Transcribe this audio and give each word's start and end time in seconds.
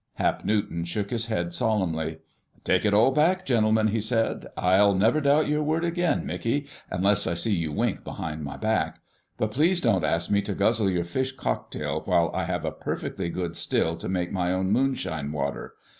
Hap 0.15 0.43
Newton 0.43 0.83
shook 0.83 1.11
his 1.11 1.27
head 1.27 1.53
solemnly. 1.53 2.21
"I 2.55 2.59
take 2.63 2.85
it 2.85 2.93
all 2.95 3.11
back, 3.11 3.45
gentlemen," 3.45 3.89
he 3.89 4.01
said. 4.01 4.47
"I'll 4.57 4.95
never 4.95 5.21
doubt 5.21 5.47
your 5.47 5.61
word 5.61 5.83
again, 5.85 6.25
Mickey, 6.25 6.65
unless 6.89 7.27
I 7.27 7.35
see 7.35 7.53
you 7.53 7.71
wink 7.71 8.03
behind 8.03 8.43
my 8.43 8.57
back. 8.57 8.99
But 9.37 9.51
please 9.51 9.79
don't 9.79 10.03
ask 10.03 10.31
me 10.31 10.41
to 10.41 10.55
guzzle 10.55 10.89
your 10.89 11.03
fish 11.03 11.33
cocktail 11.33 12.01
while 12.05 12.31
I 12.33 12.45
have 12.45 12.65
a 12.65 12.71
perfectly 12.71 13.29
good 13.29 13.55
still 13.55 13.95
to 13.97 14.09
make 14.09 14.31
my 14.31 14.51
own 14.51 14.71
moonshine 14.71 15.31
water. 15.31 15.75